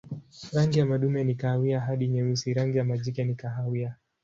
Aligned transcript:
Rangi 0.53 0.79
ya 0.79 0.85
madume 0.85 1.23
ni 1.23 1.35
kahawia 1.35 1.79
hadi 1.79 2.07
nyeusi, 2.07 2.53
rangi 2.53 2.77
ya 2.77 2.83
majike 2.83 3.23
ni 3.23 3.35
kahawia. 3.35 3.95